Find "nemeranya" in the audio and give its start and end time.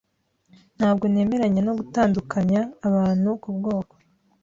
1.07-1.61